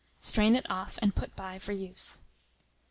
Strain 0.19 0.55
it 0.55 0.67
off, 0.67 0.97
and 0.99 1.15
put 1.15 1.35
by 1.35 1.59
for 1.59 1.73
use. 1.73 2.21